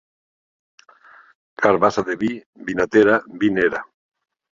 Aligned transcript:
Carbassa 1.63 2.03
de 2.07 2.15
vi, 2.21 2.31
vinatera, 2.71 3.19
vinera. 3.45 3.83